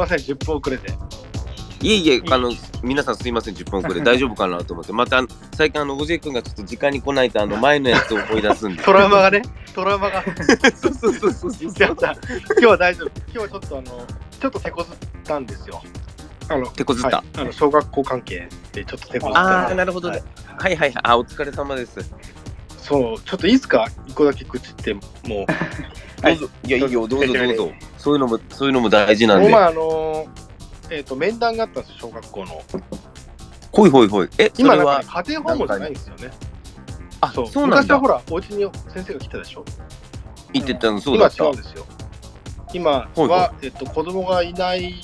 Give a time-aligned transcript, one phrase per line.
[0.00, 0.92] ません、10分遅れて。
[1.82, 5.22] いえいえ、あの、皆さんすいません、10分遅れ、大丈夫かなと思って、また、
[5.54, 8.82] 最近、あの、おじい君がちょっと時間に来ないと、あの、前のやつを思い出すんで。
[8.82, 9.42] トラウマがね、
[9.74, 10.22] トラウマが。
[10.74, 11.72] そうそうそうそうそう。
[11.72, 13.10] 今日は大丈夫。
[13.28, 14.06] 今日はちょっとあの、
[14.40, 15.82] ちょっと手こずったんですよ。
[16.50, 19.40] あの、手こずったはいあの小学校関係でちょっと手こずった。
[19.40, 20.56] ああ、なるほどねは。
[20.58, 21.02] はいはいはい。
[21.04, 21.98] あ、お疲れ様です。
[22.76, 25.06] そう、ちょっといいですか一個だけ口って、もう。
[26.22, 26.48] どうぞ。
[26.66, 27.72] いや、いいよ、どうぞどうぞ。
[28.00, 29.44] そういうのも、そういうのも大事なんで。
[29.44, 30.26] この前あの、
[30.90, 32.62] えっ、と、面談があったんですよ、小学校の。
[33.72, 34.28] ほいほいほい。
[34.38, 36.30] え、そ今なんれは、家庭訪問じゃないんですよね。
[37.20, 38.08] あ、そうそうなんだ昔はほ。
[38.08, 39.64] ら、お家に先生が来てたでしょ？
[40.52, 41.62] 言ってたの、そうだった今は違うん。
[41.62, 41.86] ですよ。
[42.72, 44.94] 今は、ほいほいえっと、子供がいない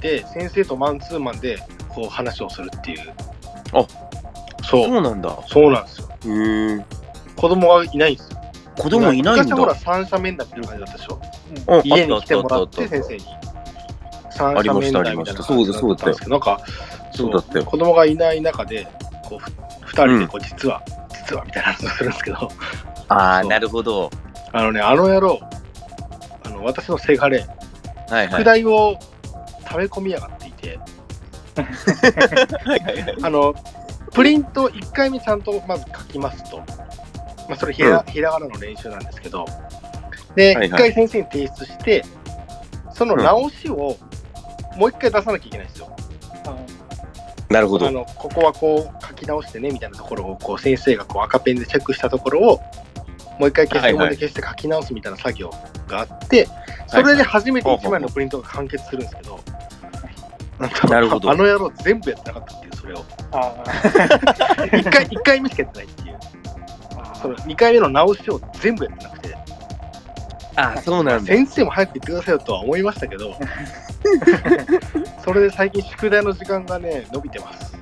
[0.00, 3.12] で、先生とマンツーマンで、こう話をするっていう。
[3.72, 3.84] あ
[4.64, 5.36] そう、そうなんだ。
[5.48, 6.08] そうなんですよ。
[6.24, 6.84] へえ。
[7.36, 8.31] 子供がいないんですよ。
[8.78, 9.44] 子供いないんだ。
[9.44, 11.20] 昔はほら、三者面談みたいな感じだったでしょ？
[11.68, 13.24] うん家に来てもらって、先生に。
[14.30, 16.60] 三者面談みたいな感じだったんですけど、なんか、
[17.12, 18.86] そうだったよ子供がいない中で、
[19.28, 19.50] こう、ふ
[19.86, 22.48] 二人でこう、実は、実はみたいな話をするんですけど、
[23.08, 24.10] ああ、なるほど。
[24.52, 25.38] あのね、あの野郎、
[26.44, 28.44] あの、私のせがれ、宿はいはい。
[28.44, 28.96] 題を
[29.64, 30.78] 溜め込みやがっていて、
[33.22, 33.54] あの、
[34.12, 36.62] プリント1回目ちゃんとまず書きますと。
[37.48, 39.46] まあ、それひら,、ひらがなの練習なんですけど、
[40.34, 40.68] で、はいはい。
[40.70, 42.04] 1回先生に提出して、
[42.92, 43.96] その直しを
[44.76, 45.96] もう1回出さなきゃいけないんですよ。
[47.48, 47.86] なるほど。
[47.86, 52.60] あのここはこう書き直してねみたいなところをこう先生がこう赤ペンでチェックしたところを
[53.38, 55.50] もう一回消しゴムで消して書き直すみたいな作業
[55.86, 56.48] があって、
[56.86, 59.40] それで初めて1枚のプリントが完結するんですけど、
[60.88, 61.30] なるほど。
[61.30, 63.04] あの野郎全部やってなかったっていうそれを。
[63.32, 66.18] あ1回 一回目しかやってないっていう
[67.22, 69.36] その2回目の直しを全部やってなくて。
[70.56, 71.26] あ、そうなんだ。
[71.32, 73.34] 先生も早く言ってくださいよとは思いましたけど。
[75.24, 77.72] それで最近宿題の時間がね伸びてます。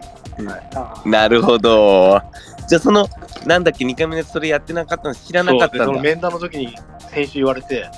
[0.77, 2.21] あなるほど。
[2.69, 3.09] じゃあ、その、
[3.47, 5.85] なんだっけ、2回目でそれやってなかったの知らなかったんだ。
[5.85, 6.77] そうでその面談の時に
[7.11, 7.91] 先週言われて。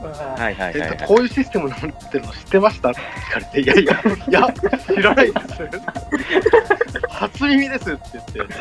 [0.00, 1.04] はいはいはいはい。
[1.08, 1.80] こういうシステムになっ
[2.10, 2.90] てるの知ってました？
[2.90, 4.54] って聞かれて、いやいや、いや、
[4.86, 5.46] 知らないです。
[7.08, 8.02] 初耳ですって
[8.34, 8.54] 言って、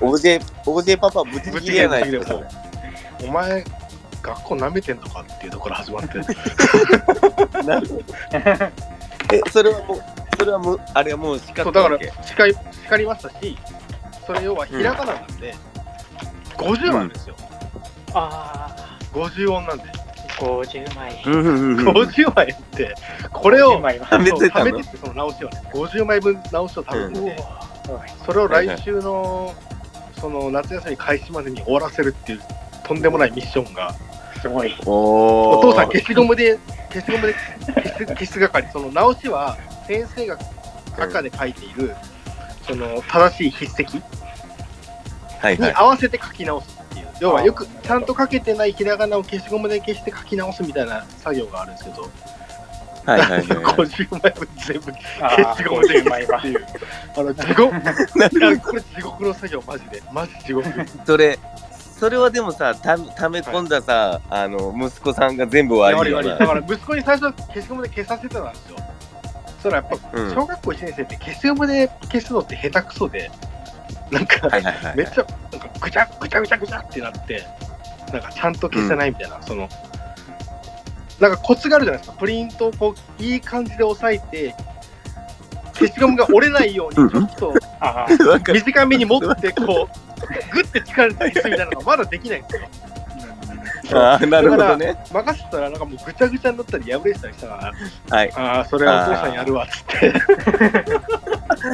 [0.00, 2.40] OJ、OJ パパぶち切れやないですか。
[3.22, 3.64] お前、
[4.22, 6.18] 学校舐めてんのかっていうところ始まって、
[7.64, 8.02] なるほど。
[9.34, 10.02] え、それはもう、
[10.38, 12.28] それはもう、あれはもう叱そうだからったわけ。
[12.28, 13.58] 叱り叱りましたし、
[14.26, 15.54] それ要はひらがななんで、
[16.56, 17.36] 50なんですよ、
[18.14, 18.74] あ
[19.12, 19.92] 50音なんで、ー、
[20.38, 21.22] 50枚。
[21.26, 21.88] うんうんうんうん。
[21.88, 22.94] 50枚って、
[23.32, 27.42] これを50枚は貯めてためてって、その直しをね、50枚分直しを貯めてて、
[28.24, 29.54] それを来週の
[30.20, 32.40] その夏休み開始までに終わらせるっていう
[32.84, 33.94] とんでもないミッションが
[34.40, 34.74] すごい。
[34.86, 36.58] お父さん消しゴムで
[36.92, 37.34] 消しゴムで
[37.66, 39.56] 消す 消す係その直しは
[39.86, 40.38] 先生が
[40.98, 41.94] 赤で書いている
[42.66, 43.98] その正しい筆跡
[45.40, 45.70] はいはい。
[45.70, 52.10] に合わせて書き直すっていう要はよくちゃんと書けてないひらがなを消しゴムで消して書き直すみたいな作業があるんですけど
[53.08, 53.46] はいはいはいはい。
[53.46, 56.48] 50枚分全部あ消しゴムで50枚はって。
[56.48, 56.66] いう
[57.16, 57.76] あの地獄
[58.36, 60.68] いやこれ地獄の作業マジでマジ地獄
[61.06, 61.38] それ、
[61.98, 66.36] それはでもさ、た溜め込んださ、あの、息子さんが全部終わりよな。
[66.38, 68.76] だから息子に最初消しゴムで消させてたんですよ。
[69.62, 73.30] そらやっぱうん小学校1年生って消しゴムで消すのって下手くそで、
[74.10, 74.96] なんかはいはいはい。
[74.96, 77.44] めっちゃなんかぐちゃぐちゃぐちゃぐちゃってなって、
[78.12, 79.68] なんかちゃんと消せないみたいな、その、
[81.20, 82.16] なんかコツがあるじゃないですか。
[82.18, 84.54] プリントをこういい感じで押さえて、
[85.74, 87.54] 消しゴムが折れないようにちょっと
[88.52, 92.68] 短めに持ってこう、グッて力で消すみたいなのがまだできないんですよ。
[93.90, 94.96] あーなるほどね。
[95.12, 97.72] 任せたらなんかもうぐちゃぐちゃになったり破れてたりしたか
[98.10, 98.32] ら、はい。
[98.34, 99.84] ああ、それはお父さんやるわっつっ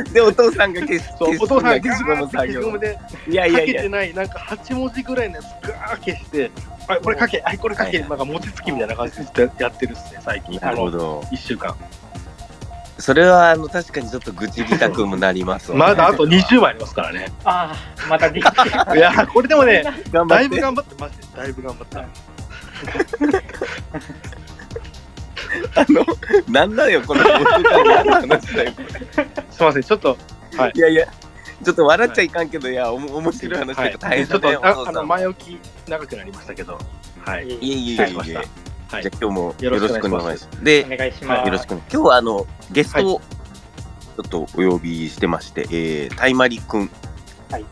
[0.04, 0.12] て。
[0.12, 1.04] で、お父さんが消し、
[1.40, 2.78] お父さんが消しゴム作業消しゴム。
[2.78, 2.98] で
[3.28, 3.88] いやいやいやかけて。
[3.88, 6.50] ない、なんか8文字ぐらいのやつガー消して、
[6.88, 10.58] あこれかけ、あこれかけ、はいなんか餅つきみたいな感じでや ってるっすね、最近。
[10.60, 10.98] なるほど。
[10.98, 11.20] ど。
[11.32, 11.74] 1週間。
[12.98, 17.26] それは、あの、確かにちょっと愚痴りたくもなりますわねまだあと20枚ありますからね。
[17.44, 18.62] あー、またできた。
[18.94, 19.82] いや、これでもね、
[20.28, 20.94] だいぶ頑張って。
[21.00, 22.04] マジで、だいぶ頑張った。
[25.80, 26.04] あの、
[26.48, 28.72] なんだよ、この50回何の話だよ。
[29.50, 30.16] すみません、ちょっと、
[30.74, 31.06] いやいや、
[31.64, 35.04] ちょっと笑っちゃいかんけど、いや、おも面白い話はい、だから大ちょっとああの。
[35.04, 36.78] 前置き長くなりましたけど、
[37.24, 37.48] はい。
[37.48, 38.22] いえいえいえいえ。
[38.24, 38.44] じゃあ
[38.96, 40.48] はい今日もよろしくお願いします。
[40.60, 41.46] おで、願いします。
[41.46, 46.90] よろしく今日はあのゲストをちょっとお呼びしてまして、えー、タイマリくん。
[47.50, 47.64] はい。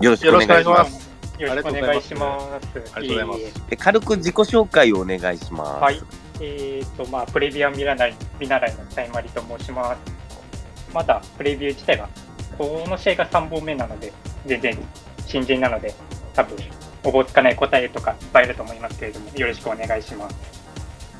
[0.00, 0.74] よろしくよろしくおお願いしま。
[0.74, 1.08] 願いします
[1.38, 1.42] す。
[1.42, 2.92] よろしくお願いします。
[2.94, 5.82] ありがとうございますえで軽く自己紹介をお願いします。
[5.82, 6.02] はい。
[6.40, 9.98] えっ、と、まあ、プレビューは見らない、見習いのタイマリと申します。
[10.92, 12.08] まだプレビュー自体は、
[12.56, 14.12] この試合が3本目なので、
[14.46, 14.78] 全然
[15.26, 15.94] 新人なので、
[16.34, 16.56] 多分、
[17.04, 20.58] おぼつかない答えとかいっぱいいると思いますけれども、よろしくお願いします。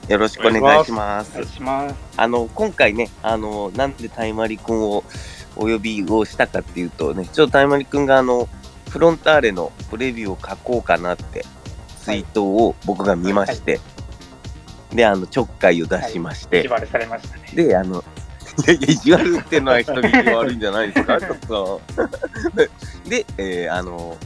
[0.09, 1.39] よろしくお願いします。
[2.17, 5.05] あの、今回ね、あの、なんでタイマリくんを
[5.55, 8.49] お呼びをしたかっていうとね、ちょっとタイマリくんがあの、
[8.89, 11.45] フロンターレのプレビューを書こうかなって
[12.01, 13.81] ツイートを僕が見まして、
[14.91, 17.51] で、あの、ちょっかいを出しまして、意地悪されましたね。
[17.53, 18.03] で、あの、
[18.59, 21.81] いやいや、意地悪ってのは人聞き悪いんじゃないですか、ちょっと。
[23.09, 24.17] で、えーあの、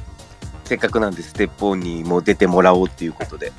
[0.64, 3.52] せっかくなんでステップオンにも出てもらおうっていうことで、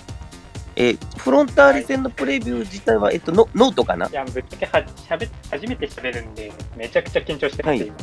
[0.75, 4.07] えーフロンターレ戦のプレビュー自体は、えっと、ノノートかな？
[4.07, 7.95] いや、ぶっちゃけはしゃべ初めて喋るんで、めちゃくちゃ緊張してます、はい今。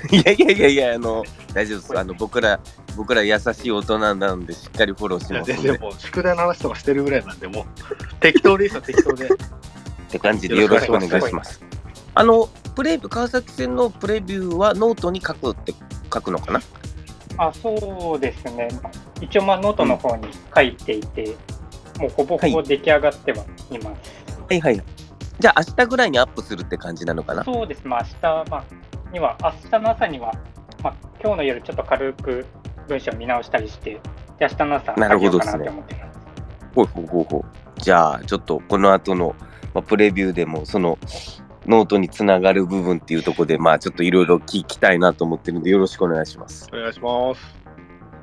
[0.10, 1.98] いやいやいやいや、あの、大丈夫です。
[1.98, 2.60] あの、僕ら、
[2.96, 7.64] 僕ら優しい大人なんで、しっかりフォローします全然もう宿題の話とかしてるぐらいなんで、もう
[8.20, 9.26] 適当でいいですよ、適当で。
[9.26, 9.28] っ
[10.08, 11.60] て感じでよろしくお願いします。
[12.14, 15.74] あの、プレビュー、川崎戦のプレビューはノートに書くって
[16.12, 16.60] 書くのかな？
[17.36, 18.68] あ、そうですね。
[19.20, 21.36] 一応、まあ、ノートの方に書いていて、
[21.98, 24.12] もうほぼほぼ出来上がってはいます。
[24.48, 24.82] はいはい。
[25.38, 27.44] じゃあ、明日ぐらいにアップするって感じなのかな？
[27.44, 27.86] そうです。
[27.86, 28.64] まあ、明日、まあ、
[29.12, 30.32] には、明日の朝には、
[30.82, 32.46] まあ、今日の夜ちょっと軽く
[32.88, 34.00] 文章見直したりして、で
[34.40, 36.18] 明日の朝、なるほど書けようかなって思ってます。
[36.74, 37.80] ほうほうほうほう。
[37.80, 39.34] じゃあ、ちょっとこの後の、
[39.72, 40.98] まあ、プレビューでも、その、
[41.70, 46.68] ノートにつながる部分っていうところで、まあ、ちょっといろいろ聞きたいなと思ってるんで、よろしくお願いします。
[46.72, 47.40] お願いします。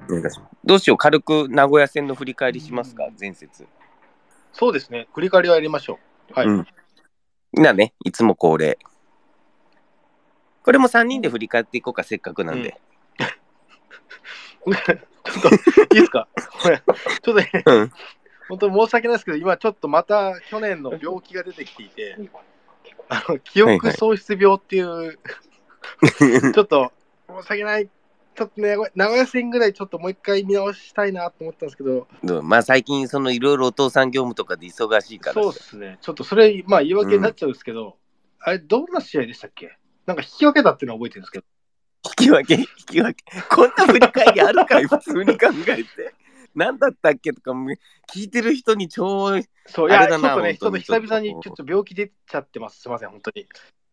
[0.09, 0.55] お願いします。
[0.65, 3.65] どうしよう、軽く名古屋戦の振り返りしますか、前節。
[4.51, 5.97] そうですね、振り返りはやりましょ
[6.29, 6.33] う。
[6.33, 6.47] はい。
[6.47, 6.67] うん
[7.53, 8.77] なね、いつも恒例。
[10.63, 12.77] これも3人で振り返っていこうか、せっかくなんで。
[13.17, 15.49] ちょっと、
[15.95, 16.27] いいですか？
[16.35, 16.81] ちょっ
[17.21, 17.91] とね、うん。
[18.49, 22.17] 本当に申し訳ないですけど、今ちょっとまた去年の病気が出てきていて、
[23.09, 25.19] あの記憶喪失病っていう、
[26.54, 26.92] ちょっと
[27.27, 27.89] 申し訳ない、
[28.36, 32.07] ちょっとね、名古屋戦ぐらいちょっともう一回見直したいなと思ったんですけど、
[32.44, 35.42] まあ最近、そのいろいろお父さん業務とかで忙しいから。
[35.42, 37.98] そうですね、ちょっとそれ、まあ言い訳になっちゃうんですけど、
[38.39, 39.77] あれ、どんな試合でしたっけ？
[40.06, 41.45] なんか引き分けたっていうのは覚えてるんですけど、
[42.06, 43.24] 引き分け、引き分け？
[43.50, 46.13] こんな振り返りあるかい、普通に考えて。
[46.57, 52.81] 何だったっけとか、聞いてる人に超、うんそう、いや、ちょっとね、ちょっと久々にちょっと病気出ちゃってます。
[52.81, 53.45] すみません、本当に。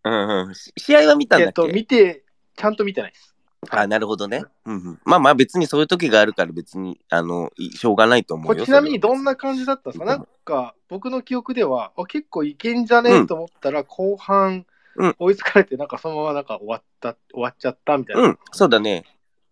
[0.05, 0.55] うん。
[0.55, 2.25] し試合は見たんだっけ、えっと、見て、
[2.57, 3.35] ちゃんと見てないです。
[3.71, 4.45] あ、なるほどね。
[4.65, 8.65] うんうん、まあまあ別にそういう時があるから別に、あの、いしょうがないと思うよ。
[8.65, 14.67] ちなみにどんなな感じだったんですかうんなんか、僕の記憶では、あ結構いけんじゃねえと思ったら、後半
[14.97, 18.23] うん、追いつかれて、なんかそのままなんか終わった、終わっちゃったみたいな。
[18.23, 19.05] うん、そうだね。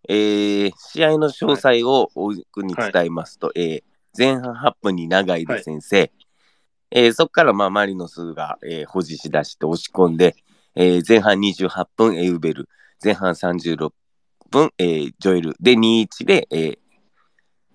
[0.09, 3.83] えー、試合の詳細を大くに伝えますと、えー
[4.15, 6.13] 前半8分に長井で先生、
[6.91, 10.37] えーそこからまあマリノスが、えー保持し出して押し込んで、
[10.75, 12.69] えー前半28分エウベル、
[13.03, 13.91] 前半36
[14.51, 15.57] 分、えージョエル。
[15.61, 16.79] で2-1で、えー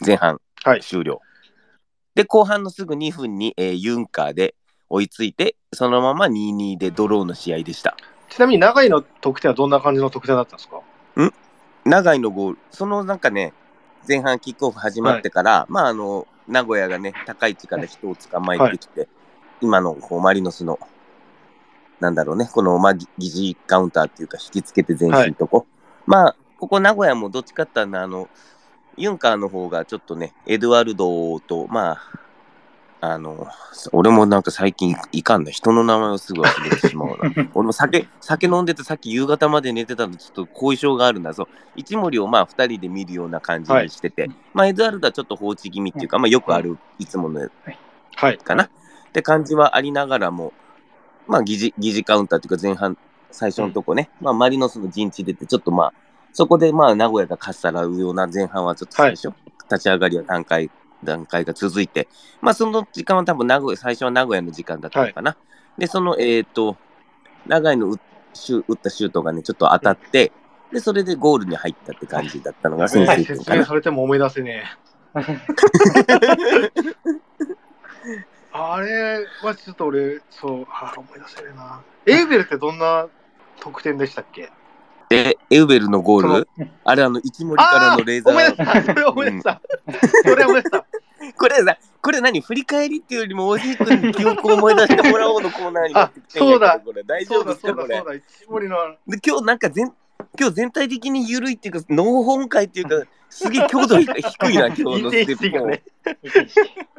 [0.05, 0.81] 前半はい。
[0.81, 1.21] 終了。
[2.13, 4.53] で、後半のすぐ2分に、えーユンカーで
[4.89, 7.97] 追いついて、そのまま2-2でドローの試合でした。
[8.29, 10.81] ちなみに長井の得点はどんな感じの得点だったんですか？
[11.87, 13.53] 長井のゴール、そのなんかね、
[14.07, 19.07] 前半キックオフ始まってから、まああの、名古屋がね、高い位置から人を捕まえてきて、
[19.61, 20.79] 今のこうマリノスの、
[21.99, 25.65] なんだろうね、この、まあ、ぎ疑似カウンターっていうか、引きつけて前進とこ。
[26.05, 28.29] まあ、ここ名古屋もどっちかっていうとあの、
[28.97, 32.19] ユンカーの方がちょっとね、エドワルドと、まあ、
[32.99, 33.47] あの、
[33.91, 35.51] 俺もなんか最近いかんな。
[35.51, 37.31] 人の名前をすぐ忘れてしまうな。
[37.53, 41.33] 俺も酒、酒飲んでてさっき夕方まで寝てたのちょっと後遺症があるんだ。
[41.33, 41.47] そう。
[41.75, 47.39] 一森をまあ二人で見るような感じにしてて、まあエドワルドはちょっと放置気味っていうか、まあよくあるいつもの
[48.15, 48.37] はい。
[48.39, 48.69] かなっ
[49.13, 50.53] て感じはありながらも、
[51.27, 52.97] まあ疑似、疑似カウンターっていうか前半、
[53.29, 55.93] 最初のとこね、まあマリノスの陣地出て、ちょっとまあ、
[56.33, 59.29] そこでまあ名古屋がかっさらうような前半はちょっと最初、
[59.69, 60.71] 立ち上がりは段階、
[61.03, 62.07] 段階が続いて、
[62.41, 65.37] まあその時間は多分名古屋、最初は名古屋の時間だったのかな。
[65.77, 66.77] で、その、えっ、と、
[67.45, 70.31] 長いの打ったシュートがね、ちょっと当たって、
[70.71, 73.35] で、それでゴールに入ったって感じだったのが先はい生。
[73.37, 74.63] 説明されても思い出せね
[75.15, 75.19] え。
[78.51, 81.81] あれはちょっと俺、そう、あ思い出せねえな。
[82.05, 83.07] エウベルってどんな
[83.59, 84.51] 得点でしたっけ？
[85.09, 86.47] で、エウベルのゴール？
[86.83, 88.65] あれあの、一森からのレーザ思い出しー。
[88.65, 89.61] たそれ思い出した、
[90.23, 90.85] それ思い出した
[91.37, 98.07] これさ、 これ何振り返りっていうよりも、おじい君に記憶を思い出してもらおうのコーナーにそうだこれ大丈夫ですかこれそうだそう。
[98.07, 98.75] だ一森の
[99.07, 99.93] で、今日なんか全、
[100.39, 105.71] 今日全体的に緩いっていうか、脳本会っていうか、すげえ強度が低いな、 今日のステップも。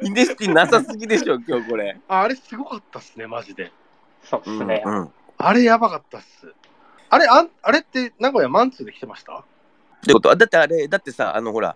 [0.01, 1.99] インテンシティなさすぎでしょ、今日これ。
[2.07, 3.65] ああれすごかったっすね、マジで。
[3.65, 3.71] う
[4.23, 4.83] そうですね。
[4.85, 5.03] んうん。
[5.05, 6.53] っあれやばかったっす。
[7.09, 9.43] あれ、あんあれって名古屋マンツーで来てました？
[10.05, 10.29] てこと？
[10.29, 11.75] は、だってあれ、だってさ、あのほら、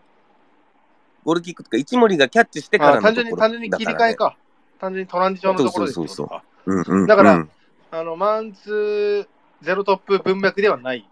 [1.24, 4.16] ゴールキックとか、一森がキャッチしてからあのところ単純に、単純に切り替え。
[4.16, 4.38] か。
[4.80, 6.44] 単純にトランジションのところでってことそうそうそうか。
[6.66, 7.50] うんうん、だからうん
[7.92, 11.08] あの、マンツーゼロトップ文脈ではない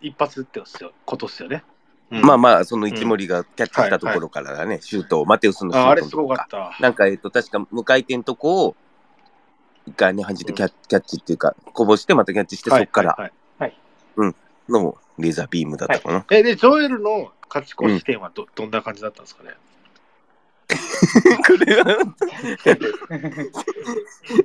[0.00, 0.62] 一発って
[1.04, 1.64] ことっすよね。
[2.10, 6.14] うんまあまあ、その一森がキャッチしたところからがね、シュートを、マテウスのシュートああれす。
[6.14, 6.76] ごかった。
[6.80, 8.76] なんか、えっと、確か無回転とこを、
[9.86, 13.32] 一回ね、弾いてキャッキャッチっていうか、こぼして、またキャッチして、そっからはいはい
[14.68, 16.24] のレーザービームだったかな。
[16.30, 19.50] え、で、ジョエルの勝ち越し点はど,、どんな感じだったんですかね？
[21.46, 21.98] これは、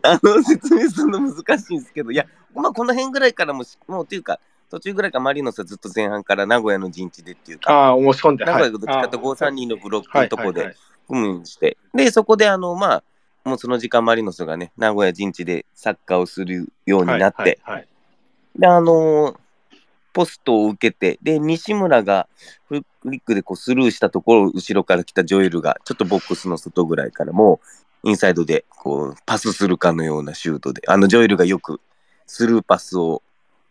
[0.04, 8.46] あの、説明するの難しいんですけど、いや、まあ、この辺ぐらいからもし、もうっていうか、途中ぐらいからマリノスはずっと前半から名古屋の陣地でっていうか、ああ、申し込んで。
[8.46, 13.04] 名はい古屋がどっちかというと532のブロックはいのとこではいはい組むして、で、そこであの、まあ、
[13.44, 17.88] もうその時間マリノスがね、名古屋陣地でサッカーをするようになって、はいはいはい
[18.58, 19.41] で、あのー
[20.14, 22.28] ポストを受けて、で、西村が
[22.68, 27.60] フリックでこうスルーしたところを後ろから来たジョエルが、ちょっとボックスの外ぐらいからも
[28.04, 31.82] う、インサイドでこうパスするかのようなシュートで、あのジョエルがよく
[32.26, 33.22] スルーパスを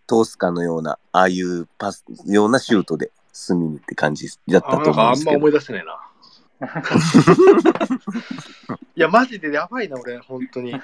[0.06, 5.52] 通すかのような、ああいうパス、ようなシュートで隅にって感じだったあと思うんですけどあんま思い。
[5.52, 6.06] 出せないな。
[8.96, 10.74] いや、マジでやばいな、俺、本当に。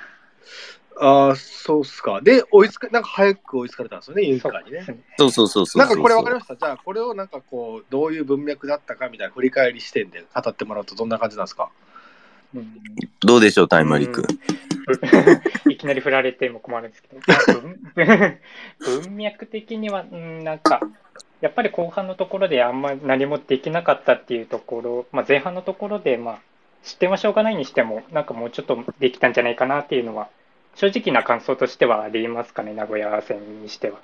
[0.99, 2.21] ああ、そうっすか。
[2.23, 4.85] で、追いつか、なんか早く追いつかれたんですよね、ユンカーにね。
[5.19, 5.81] そうそうそうそうそう。
[5.81, 6.57] なんかこれ分かりました？
[6.57, 11.69] じゃあ、これをなんかこう、どういう文脈だったかみたいな振り返り視点で語ってもらうとどんな感じなんですか？
[12.55, 12.81] うん
[13.21, 14.25] どうでしょう、タイマリック。
[15.71, 17.21] いきなり振られても困るんですけど、
[19.03, 20.81] 文脈的には、うんなんか、
[21.41, 26.39] やっぱり後半のところであんまり何もできなかったっていうところ、まあ、前半のところで、まあ、
[26.83, 30.29] 失点はしょうがないにしても、なんかもうちょっとできたんじゃないかなっていうのは、
[30.77, 33.99] 正直な感想としてはありますかね、名古屋戦にしては。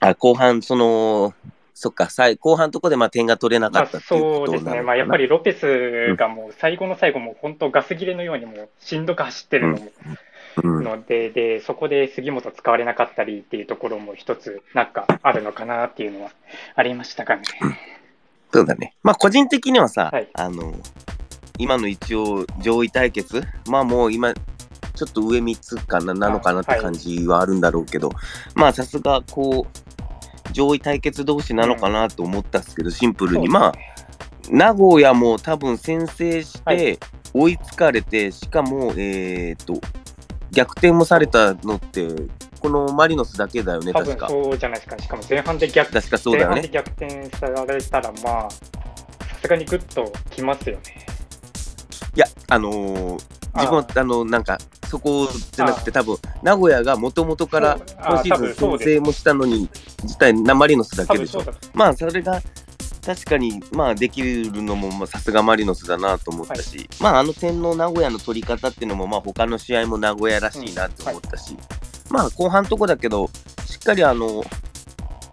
[0.00, 1.34] あ、後半、その、
[1.74, 9.90] そっか、さい後半のとこでまあ点が取れなかまあ、ったそうですね、まあ、やっぱりロペスがもう最後の最後、もう本当、ガス切れのようにもうしんどく走ってるのも
[10.62, 16.30] うんので、で、そこで杉本使われなかったりっていうところも一つ、なんかあるのかなっていうのは
[16.76, 17.42] ありましたかね。
[18.52, 18.94] そうだね。
[19.02, 20.74] まあ個人的にはさ、はいあの、
[21.58, 24.32] 今の一応上位対決、まあもう今、
[24.94, 28.10] ちょっと上3つかななのかなって感じはあるんだろうけど、
[28.54, 33.48] まあさすがこう、上位対決同士なのかなと思ったんですけど、シンプルに。
[33.48, 33.74] まあ、
[34.50, 36.98] 名古屋も多分先制しはて、
[37.32, 39.74] 追いつかれて、しかも、えっと、
[40.52, 42.08] 逆転もされたのって、
[42.60, 44.28] このマリノスだけだよね、多確か。
[44.28, 46.62] 分そうじゃないですか、しかも前半で逆確かそうだよね。
[46.62, 46.86] 前半で逆
[47.26, 48.60] 転されたら、まあ、さ
[49.42, 50.82] すがにグッときますよね。
[52.14, 58.90] いや、あのー自分は、あの、なんか、そこじゃなくて、多分名古屋がもともとから今シーズン多分そうです。
[58.90, 59.68] 先制もしたのに、
[60.02, 61.42] 自体、なマリノスだけでしょ。
[61.72, 62.40] まあ、それが、
[63.04, 71.56] 確かに、まあ、できるのも、まあさすがマリノスだなと思ったし、まあ、あの点の名古屋の取り方っていうのも、まあ、他の試合も名古屋らしいなって思ったし、
[72.10, 73.28] まあ、後半とこだけど、
[73.66, 74.42] しっかりあの、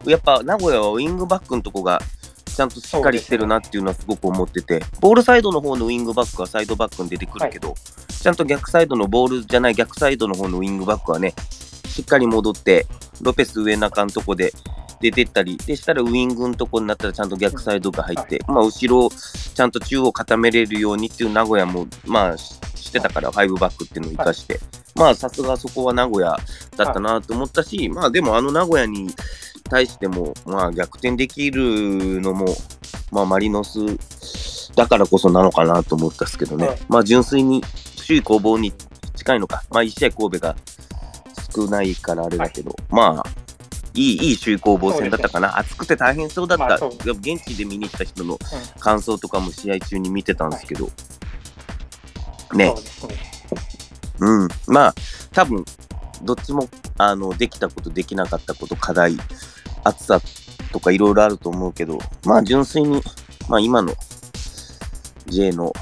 [0.05, 2.01] やっぱ名古屋はウィングバックのとこが、
[2.45, 7.75] ちゃんとしっかりしてるなっていうのはすごく思ってて、ボールサイドの方のウィングバックはサイドバックに出てくるけど、
[8.21, 11.33] ちゃんと逆サイドのボールじゃない逆サイドの方のウィングバックはね、
[11.87, 12.85] しっかり戻って、
[13.19, 14.53] ロペス上中のとこで
[15.01, 24.59] 出てったり、でしたらウィングのとこになったらちゃんと逆サイドが入って、まあ後ろをちゃんと中央固めれるようにっていう名古屋も、まあししてたから、5バックっていうのを生かして、
[24.95, 26.37] まあさすがそこは名古屋
[26.77, 29.09] だったなと思ったし、まあでもあの名古屋に
[29.69, 32.55] 対しても、まあ逆転できるのも、
[33.11, 33.79] まあマリノス
[34.75, 36.79] だからこそなのかなと思ったんですけどね、はい。
[36.87, 37.63] まあ純粋に
[38.11, 38.73] 首位攻防に
[39.15, 40.55] 近いのか、まあ1試合神戸が
[41.55, 43.29] 少ないからあれだけど、まあ、
[43.93, 45.57] いい、いい首位攻防戦だったかな。
[45.57, 46.65] 暑くて大変そうだった。
[46.67, 48.37] まあ現地で見に行った人の
[48.79, 50.89] 感想とかも試合中に見てたんですけど、
[52.53, 52.67] ね。
[52.67, 53.15] そう、ですね。
[54.19, 54.95] うん、まあ、
[55.31, 55.63] 多分
[56.21, 59.17] どっちもあのできたこと、できなかったこと、課題、
[59.85, 60.21] 暑さ
[60.73, 63.01] とかいろいろあると思うけど、まあ、純粋に、
[63.47, 63.93] まあ、今の
[65.27, 65.73] J の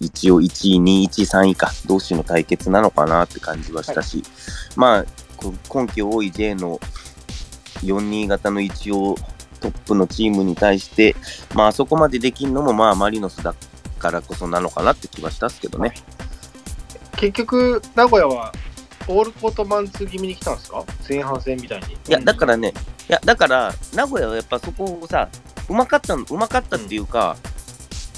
[0.00, 4.22] 一応1位、2位、1位、3位か、同士の対決なのかなって感じはしたし、
[4.76, 5.04] まあ、
[5.36, 6.80] こ今季多い J の
[7.82, 9.16] 4-2型の一応
[9.60, 11.16] トップのチームに対して、
[11.54, 13.54] まあ、あそこまでできんのも、まあ、マリノスだ
[13.98, 15.94] からこそなのかなって気はしたっすけどね。
[17.16, 18.52] 結局、名古屋は
[19.08, 20.84] オールコートマンツー気味に来たんですか？
[21.08, 21.86] 前半戦みたいに。
[21.86, 22.72] いや、だからね、
[23.08, 25.28] や、だから、名古屋はやっぱそこをさ、
[25.68, 27.36] うまかったの、うまかったっていうか、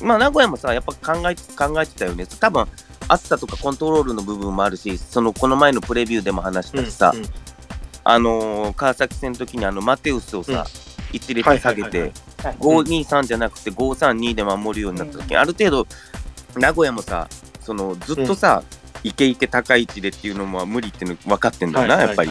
[0.03, 2.27] まあ、名古屋もさ、やっぱ考え、考えてたよね。
[2.27, 2.67] 多分、
[3.09, 7.29] 暑さとかコントロールの部分もあるし、その、この前のプレビューでも話したしさ、うんうん。
[8.03, 10.65] あのー川崎戦の時にあの、マテウスをさ、
[11.13, 12.13] 一列下げて、はい
[12.59, 15.87] 523じゃなくて532で守るようになった時に、ある程度、
[16.57, 17.29] 名古屋もさ、
[17.61, 18.63] そのずっとさ、
[19.03, 22.31] イケイケ高い位置でっていうのも無理っていうの分かってんだよな、やっぱり。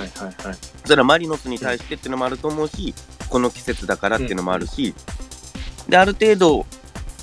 [0.85, 2.93] それはマリノスに対してっていうのもあると思うし、
[3.29, 4.93] この季節だからっていうのもあるし、
[5.87, 6.65] で、ある程度、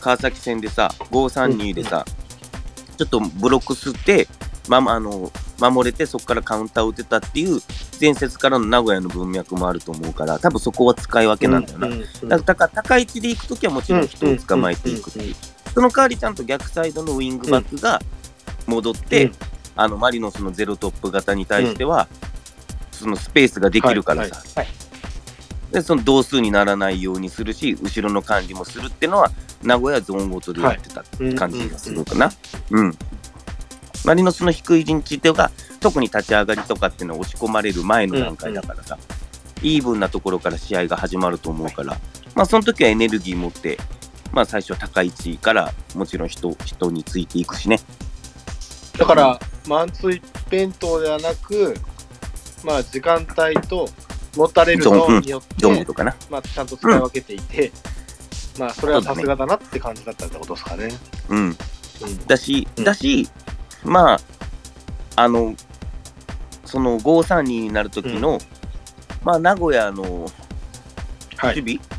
[0.00, 2.04] 川崎戦でさ、532でさ、
[2.96, 4.28] ちょっとブロック吸って、
[4.68, 7.60] まあの、守れて、そこからカウンターを打てたっていう
[8.00, 11.86] 前節からの名古屋の文脈もあると思うから、多分そこは使い分けなんだよな。
[11.86, 15.34] うんうんうんだから高い位置で行くときはもちろん人を捕まえていくっていう。
[15.74, 18.00] その代わりちゃんと逆サイドのウィングバックが
[18.66, 19.32] 戻って、うん。
[19.78, 22.08] あのマリノスのゼロトップ型に対しては、
[22.92, 24.75] そのスペースができるからさ、はい
[25.72, 29.30] でその同数にならないようにするし、後ろの管理もするっていうのは、
[29.62, 31.04] 名古屋ゾーンごとでやってた
[31.36, 32.30] 感じがするかな。
[32.70, 32.96] うん。
[34.04, 38.98] マリノスの低い陣地っていうか、特に立ち上がりとかっていうのは押し込まれる前の段階だからさ、
[39.62, 41.98] イーブンなところから試合が始まると思うから、
[42.34, 43.78] まあその時はエネルギー持って、
[44.32, 47.80] まあ最初は高い位置からもちろん人人についていくしね。
[48.96, 51.74] だから、マンツー一辺倒ではなく、
[52.64, 53.88] まあ、時間帯と
[54.36, 56.14] 持たれるゾーンによって、ゾーンとかな。
[56.30, 57.72] まあ、ちゃんと使い分けていて、
[58.58, 60.88] まあ、それはさすがだなって感じだったってことですかね。
[61.28, 61.38] うん。
[61.38, 61.56] うん。
[62.26, 62.84] だし、うん。
[62.84, 63.28] だし、
[63.84, 64.20] まあ、
[65.16, 65.54] あの、
[66.64, 68.38] その532になる時の、
[69.24, 70.30] まあ名古屋の
[71.36, 71.60] はい。
[71.60, 71.96] 守備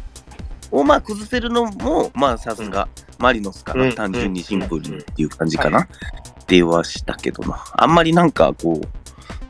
[0.71, 2.87] をまあ崩せるのも、まあさすが
[3.19, 3.93] マリノスかな、うん。
[3.93, 5.87] 単純にシンプルうんにっていう感じかな、っ
[6.45, 7.63] てはしたけどな。
[7.73, 8.87] あんまりなんかこう、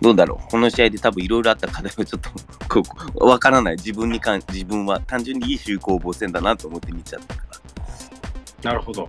[0.01, 2.30] どうだろう、この試合で多分いろいろあった課題はちょっと
[2.70, 2.84] こ
[3.16, 3.75] うわからない。
[3.75, 7.44] 自分にかん、自分は単純にいい周攻防戦だなと思って見ちゃったか
[8.64, 8.72] ら。
[8.72, 9.07] なるほど。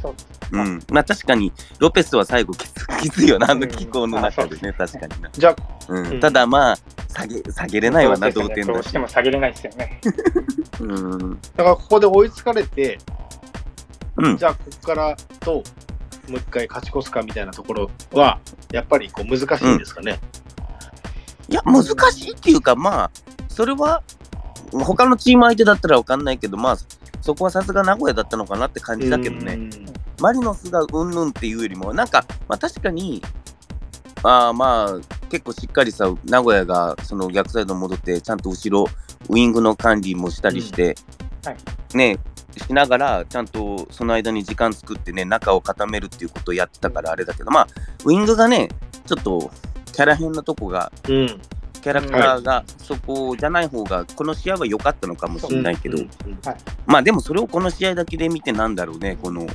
[0.00, 0.14] そう
[0.52, 0.80] うん。
[0.90, 5.30] まあ確かに、ロペスは最後きつ きついよな、あの気候の中でね、確かにな。
[5.32, 5.56] じゃあ、
[5.88, 6.76] うんうんただまあ、
[7.08, 8.88] 下げ、下げれないわな、同点だし。
[8.88, 10.00] しても下げれないですよね。
[10.80, 11.40] うん。
[11.56, 12.98] だからここで追いつかれて、
[14.16, 14.36] うん。
[14.36, 15.62] じゃあ、ここからどう、
[16.28, 18.38] もう一回勝ち越すかみたいなところは、
[18.72, 20.20] やっぱりこう難しいんですかね。
[21.48, 23.10] いや、難しいっていうか、まあ、
[23.48, 24.02] それは、
[24.72, 26.76] 他のチーム相手だったらわかんないけど、まあ、
[27.20, 29.54] そこはさすが名古屋だったのかなって感じだけどね。
[29.54, 29.70] うん。
[30.20, 33.22] マリノスがうんぬんっていうよりも、なんか、まあ確かに、
[34.22, 38.90] あーまあ、結構しっかりさ、名古屋がその逆サイド戻って、ちゃんと後ろ、
[39.28, 40.96] ウィングの管理もしたりして、
[41.44, 41.56] うんは
[41.94, 42.18] ね、
[42.56, 47.68] しながら、ちゃんとその間に時間作ってね、中を固めるっていうことをやってたからあれだけど、まあ、
[48.04, 48.68] ウィングがね、
[49.06, 49.50] ちょっと、
[49.92, 51.40] キャラ変なとこが、うん。
[51.80, 56.10] キャラクターがそこじゃない方が、この試合は良かったのかもしれないけど、うん。
[56.86, 59.46] まあでもそれをこの試合だけで見てなんだろうね、この、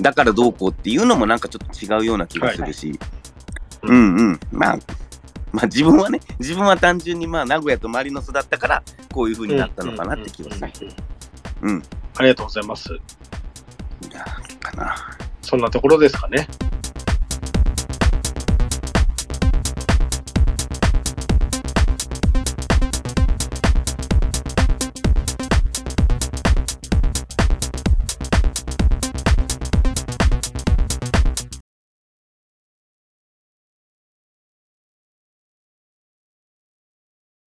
[0.00, 2.98] だからどうこうっていうのもなんかちょっと違うような気がするし、はい。
[3.90, 4.78] うんうん、まあ、
[5.52, 10.90] まあ自分はね、自分は単純にまあ名古屋とマリノスだったから、こういう風になったのかなって気がする。
[11.62, 11.82] うんうん。
[12.16, 12.92] ありがとうございます。
[12.92, 12.98] い
[14.12, 14.24] や
[14.60, 14.94] かな。
[15.42, 16.48] そんなところですかね。